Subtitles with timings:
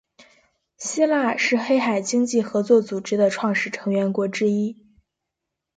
[0.77, 4.75] 希腊是黑海经济合作组织的创始成员国之一。